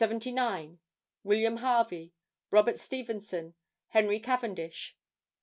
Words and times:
79—William 0.01 1.57
Harvey; 1.57 2.15
Robert 2.49 2.79
Stevenson; 2.79 3.53
Henry 3.89 4.19
Cavendish. 4.19 4.97